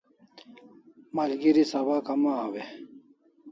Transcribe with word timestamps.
Malgeri 1.15 1.63
sabak 1.71 2.07
amaw 2.13 2.53
e? 2.63 2.63